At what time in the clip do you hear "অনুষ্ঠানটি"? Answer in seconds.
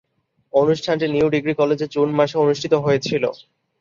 0.53-1.05